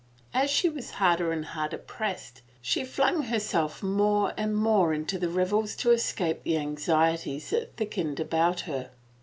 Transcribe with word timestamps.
As 0.33 0.49
she 0.49 0.67
was 0.67 0.89
harder 0.97 1.31
and 1.31 1.45
harder 1.45 1.77
pressed, 1.77 2.41
she 2.59 2.83
flung 2.83 3.21
her 3.25 3.39
self 3.39 3.83
more 3.83 4.33
and 4.35 4.55
more 4.57 4.95
into 4.95 5.19
the 5.19 5.29
revels 5.29 5.75
to 5.75 5.91
escape 5.91 6.41
the 6.41 6.57
anxieties 6.57 7.51
that 7.51 7.75
thickened 7.77 8.19
about 8.19 8.61
her. 8.61 8.89